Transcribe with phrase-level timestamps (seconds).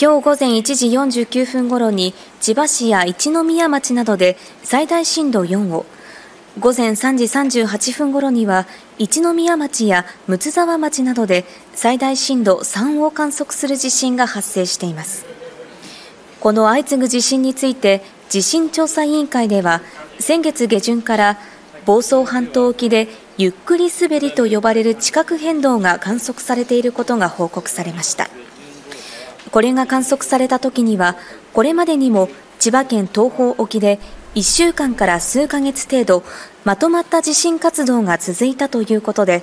[0.00, 5.86] 今日午前1時49分頃に千葉市や一宮町などで最大震度4を、
[6.60, 8.66] 午前3時38分頃には
[8.98, 11.44] 一宮町や睦沢町などで
[11.74, 15.24] 最大震度3を観測する地震が発生しています。
[16.40, 19.80] この相次ぐ地震について地震調査委員会では
[20.20, 21.38] 先月下旬から
[21.86, 28.28] 房総半島沖でゆっくり滑りと呼ばれる地殻変動が観測されていることが報告されました。
[29.50, 31.16] これが観測された時には、
[31.52, 33.98] これまでにも千葉県東方沖で
[34.34, 36.22] 1週間から数ヶ月程度、
[36.64, 39.42] まとまった地震活動が続いたということで、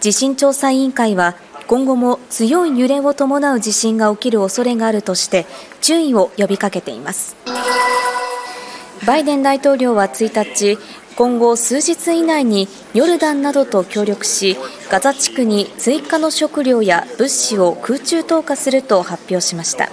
[0.00, 1.34] 地震調査委員会は
[1.66, 5.46] 今後も強い揺れを伴う地震が起きる恐れがあるとして
[5.80, 7.36] 注意を呼びかけています。
[9.06, 10.78] バイデン大統領は1日、
[11.16, 14.56] 今後数日以内にヨルダンなどと協力し、
[14.90, 19.90] ガザ地区に追加の食料や物資を空中投下すると発表しました。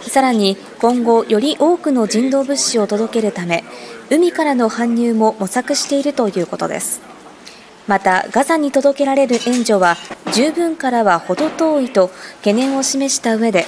[0.00, 3.62] さらに今後より多くの人道物資を届けるため、
[4.10, 7.00] 海からの搬入も模索しているということです。
[7.86, 9.96] また、ガザに届けられる援助は
[10.32, 13.66] 十分からは程遠いと懸念を示した上で、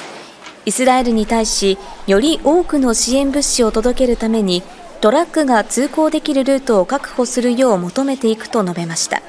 [0.66, 1.78] イスラエルに対し、
[2.08, 4.64] より多くの支援物資を届けるために、
[5.04, 9.20] トラックが通行できるルートを確保するよう求めていくと述べました。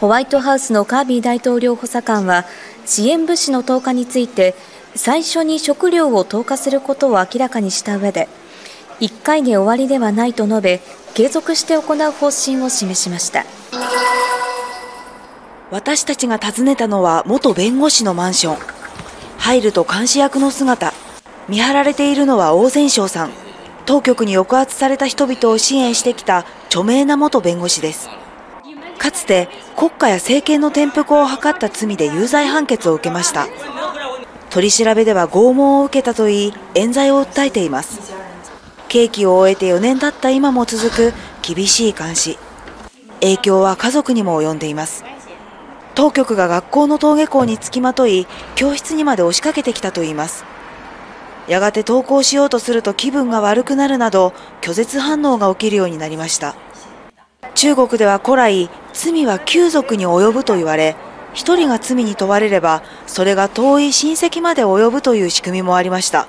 [0.00, 2.44] ホワイトハウスのカービー大統領補佐官は、
[2.86, 4.54] 支援物資の投下について、
[4.94, 8.28] 最初に食料を投下することを明らかにした上で、
[9.00, 10.80] 1回で終わりではないと述べ、
[11.14, 13.44] 継続して行う方針を示しました。
[15.72, 18.58] 私たちが訪ねたのは元弁護士のマンション。
[19.36, 20.92] 入ると監視役の姿。
[21.48, 23.49] 見張られているのは大善章さん。
[23.86, 28.08] 当局に抑圧された人々を支援してきた著名な元弁護士です。
[28.98, 33.48] かつて国家や政権の転覆を図った罪で有罪判決を受けました。
[34.50, 38.12] 取り調べでは拷問を受けたといい、冤罪を訴えています。
[38.88, 42.36] 刑期を終えて4年経った今も続く厳しい監視。
[43.20, 45.04] 影響は家族にも及んでいます。
[45.94, 48.26] 当局が学校の登下校につきまとい、
[48.56, 50.44] 教室にまで押しかけてきたといいます。
[51.50, 56.54] やがて登校しようとすると気分が悪くなるなど、拒絶反応が起きるようになりました。
[57.56, 60.94] 中国では古来、罪は旧族に及ぶと言われ、
[61.34, 66.28] 一人が罪に問われれば、それが遠い親戚まで及ぶという仕組みもありました。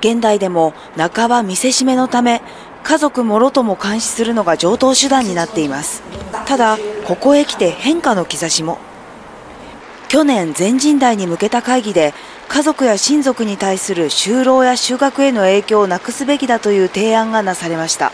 [0.00, 2.42] 現代でも半ば見せしめのため、
[2.82, 6.02] 家族もろとも監視するのが常套手段になっています。
[6.44, 6.76] ただ、
[7.06, 8.76] ここへ来て変化の兆しも。
[10.08, 12.12] 去年全人代に向けた会議で
[12.52, 18.12] 家族や親族に対する就労や就学への影響をなくすべきだという提案がなされました。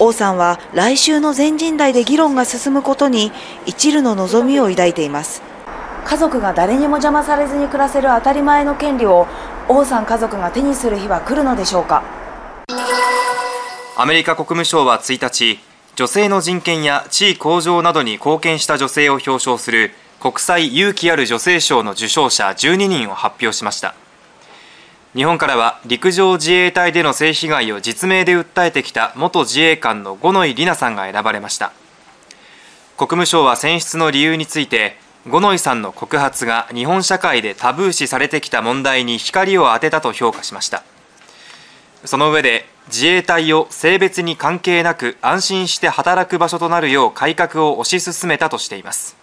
[0.00, 3.30] 王さんは来週の全人代で議論が進むことに
[3.64, 5.40] 一縷の望みを抱いています。
[6.04, 9.28] 家族が誰にも邪魔されずに暮らせる当たり前の権利を
[9.68, 12.02] 王さん家族が手にする日は来るのでしょうか。
[13.96, 15.60] アメリカ国務省は1日
[15.94, 23.94] 女性の人権や地位向上などに貢献した女性を表彰する国際勇気ある女性賞の受賞者12人を発表しました。
[25.14, 31.72] 日本からは陸上自衛隊での性被害を実名で訴えてきた元自衛官の五ノ井里奈さんが選ばれました。
[32.96, 34.96] 国務省は選出の理由について
[35.28, 40.82] 五ノ井さんの告発が日本社会でタブー視されてきた問題に光を当てたと評価しました。
[42.04, 49.17] その上で自衛隊を性別に関係なく安心して働く場所となるよう改革を推し進めたとしています。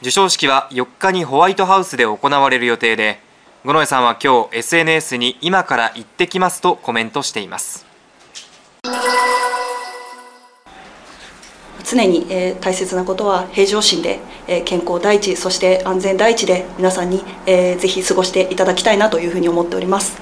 [0.00, 3.20] 授賞式は4日にホワイトハウスで行われる予定で
[3.66, 7.84] 五ノ井さんは今日 SNS に今から行ってきますとコメントしています。
[11.84, 20.18] 常に、えー、大切なことは平常心で、えー、健康第一そして安全第一で皆さんに、えー、ぜひ過ごしていただきたいなというふうに思っております。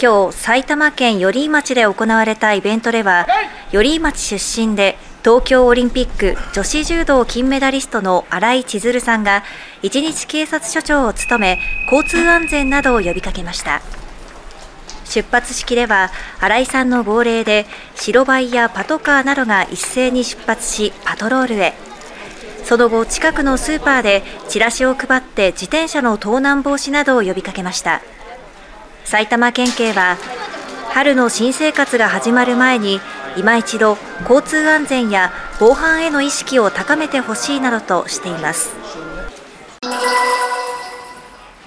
[0.00, 3.26] 今日埼玉県寄居町で行われたイベントでは
[3.72, 9.44] 寄居町出身で東京オリンピック女子柔道金メダリストの新井千鶴さんが
[9.80, 11.60] 一日警察署長を務め
[11.90, 13.82] 交通安全などを呼びかけました。
[15.04, 16.10] 出発式では
[16.40, 21.74] 新井さんの号令で白バイやパトカーなどが一斉に出発しパトロールへ。
[22.64, 28.02] その後近くのスーパーでチラシを配って自転車の盗難防止などを呼びかけました。
[29.04, 30.16] 埼玉県警は
[30.90, 33.00] 春の新生活が始まる前に
[33.36, 33.96] 今一度
[34.28, 38.70] 交通安全や防犯への意識を高めてほしいなどとしています。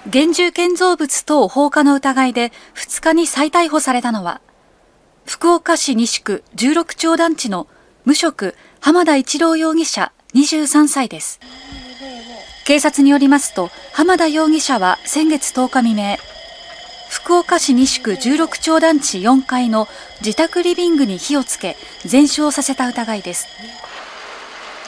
[0.07, 4.39] 現住建造物等放火の疑いで2日に再逮捕されたのは
[5.25, 7.67] 福岡市西区16丁団地の
[8.05, 11.39] 無職浜田一郎容疑者23歳です。
[12.65, 16.17] 警察によりますと浜田容疑者は先月10日未明
[17.15, 19.87] 福岡市西区16丁団地4階の
[20.19, 23.47] 自宅リビングに火をつけ全焼させた疑いです。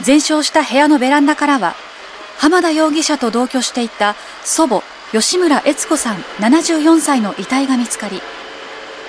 [0.01, 1.73] 全焼した部屋のベランダからは
[2.37, 4.83] 浜田容疑者と同居していた祖母
[5.13, 8.21] 吉村悦子さん74歳の遺体が見つかり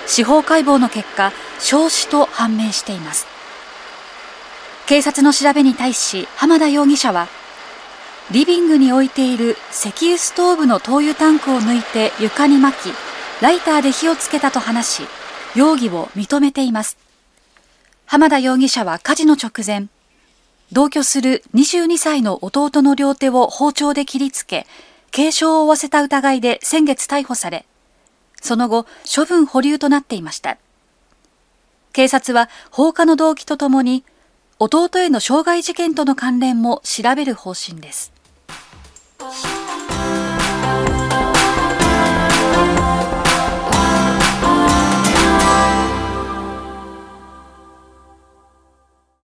[0.07, 3.27] 司法解剖の結果焼死と判明しています。
[4.87, 7.27] 警察の調べに対し浜田容疑者は
[8.31, 13.08] リビングに置いている石油ストーブの灯油タンクを抜いて床に巻き
[13.41, 15.07] ライターで火をつけたと話し
[15.55, 16.97] 容疑を認めています。
[18.05, 19.87] 浜田容疑者は火事の直前
[20.73, 24.67] 同居する22歳の弟の両手を包丁で切りつけ
[25.11, 27.65] 軽傷を負わせた疑いで先月逮捕され
[28.41, 30.57] その後処分保留となっていました。
[31.93, 34.03] 警察は放火の動機とともに
[34.59, 38.18] 弟への傷害事件との関連も調べる方針です。